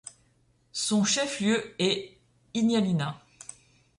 [0.73, 2.17] Son chef-lieu est
[2.55, 3.23] Ignalina.